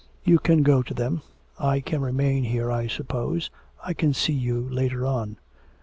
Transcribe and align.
'You 0.23 0.39
can 0.39 0.63
go 0.63 0.81
to 0.81 0.95
them; 0.95 1.21
I 1.59 1.79
can 1.79 2.01
remain 2.01 2.43
here 2.45 2.71
I 2.71 2.87
suppose. 2.87 3.51
I 3.85 3.93
can 3.93 4.15
see 4.15 4.33
you 4.33 4.59
later 4.67 5.05
on.' 5.05 5.37